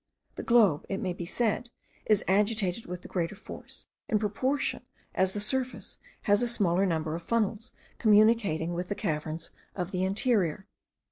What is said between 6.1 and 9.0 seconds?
has a smaller number of funnels communicating with the